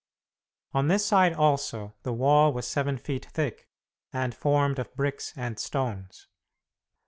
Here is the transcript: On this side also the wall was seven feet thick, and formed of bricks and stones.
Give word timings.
On 0.73 0.87
this 0.87 1.05
side 1.05 1.31
also 1.31 1.93
the 2.01 2.11
wall 2.11 2.51
was 2.51 2.65
seven 2.67 2.97
feet 2.97 3.23
thick, 3.27 3.67
and 4.11 4.33
formed 4.33 4.79
of 4.79 4.91
bricks 4.95 5.31
and 5.37 5.59
stones. 5.59 6.27